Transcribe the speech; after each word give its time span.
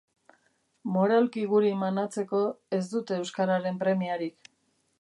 Moralki 0.95 1.43
guri 1.51 1.69
manatzeko 1.83 2.39
ez 2.79 2.81
dute 2.95 3.19
euskararen 3.19 3.79
premiarik. 3.85 4.51